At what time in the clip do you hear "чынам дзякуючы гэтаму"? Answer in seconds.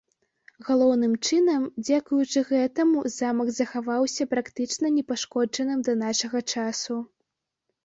1.27-2.99